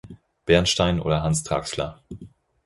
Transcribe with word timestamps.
Bernstein 0.47 0.99
oder 0.99 1.21
Hans 1.21 1.43
Traxler. 1.43 2.01